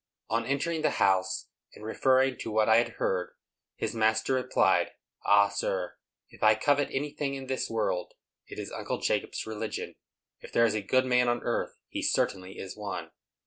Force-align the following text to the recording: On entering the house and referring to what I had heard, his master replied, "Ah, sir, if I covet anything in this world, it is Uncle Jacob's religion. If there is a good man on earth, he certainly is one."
On 0.31 0.47
entering 0.47 0.81
the 0.81 0.89
house 0.97 1.49
and 1.75 1.85
referring 1.85 2.39
to 2.39 2.49
what 2.49 2.67
I 2.67 2.77
had 2.77 2.93
heard, 2.97 3.33
his 3.75 3.93
master 3.93 4.33
replied, 4.33 4.93
"Ah, 5.27 5.49
sir, 5.49 5.95
if 6.31 6.41
I 6.41 6.55
covet 6.55 6.89
anything 6.91 7.35
in 7.35 7.45
this 7.45 7.69
world, 7.69 8.15
it 8.47 8.57
is 8.57 8.71
Uncle 8.71 8.97
Jacob's 8.97 9.45
religion. 9.45 9.93
If 10.39 10.53
there 10.53 10.65
is 10.65 10.73
a 10.73 10.81
good 10.81 11.05
man 11.05 11.29
on 11.29 11.43
earth, 11.43 11.77
he 11.87 12.01
certainly 12.01 12.57
is 12.57 12.75
one." 12.75 13.11